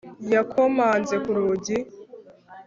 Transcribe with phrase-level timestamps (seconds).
[0.33, 1.77] Yakomanze ku rugi